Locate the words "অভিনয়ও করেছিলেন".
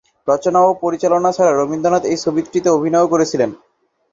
2.69-3.49